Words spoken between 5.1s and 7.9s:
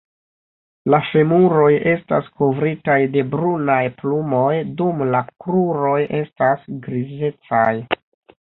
la kruroj estas grizecaj.